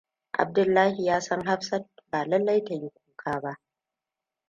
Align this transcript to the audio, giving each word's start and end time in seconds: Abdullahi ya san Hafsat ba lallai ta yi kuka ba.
Abdullahi 0.31 1.05
ya 1.05 1.21
san 1.21 1.45
Hafsat 1.45 1.85
ba 2.11 2.25
lallai 2.25 2.63
ta 2.63 2.73
yi 2.75 2.89
kuka 2.95 3.39
ba. 3.39 3.57